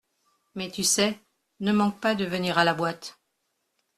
[0.55, 1.19] Mais tu sais,
[1.59, 3.19] ne manque pas de venir à la boîte.